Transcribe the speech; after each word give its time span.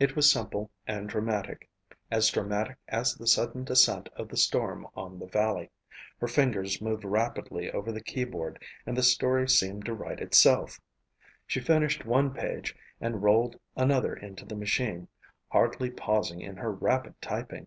It 0.00 0.16
was 0.16 0.30
simple 0.32 0.70
and 0.86 1.10
dramatic, 1.10 1.68
as 2.10 2.30
dramatic 2.30 2.78
as 2.88 3.14
the 3.16 3.26
sudden 3.26 3.64
descent 3.64 4.08
of 4.16 4.30
the 4.30 4.36
storm 4.38 4.86
on 4.96 5.18
the 5.18 5.26
valley. 5.26 5.70
Her 6.20 6.26
fingers 6.26 6.80
moved 6.80 7.04
rapidly 7.04 7.70
over 7.70 7.92
the 7.92 8.00
keyboard 8.02 8.64
and 8.86 8.96
the 8.96 9.02
story 9.02 9.46
seemed 9.46 9.84
to 9.84 9.92
write 9.92 10.20
itself. 10.20 10.80
She 11.46 11.60
finished 11.60 12.06
one 12.06 12.32
page 12.32 12.74
and 12.98 13.22
rolled 13.22 13.60
another 13.76 14.14
into 14.14 14.46
the 14.46 14.56
machine, 14.56 15.06
hardly 15.50 15.90
pausing 15.90 16.40
in 16.40 16.56
her 16.56 16.72
rapid 16.72 17.20
typing. 17.20 17.66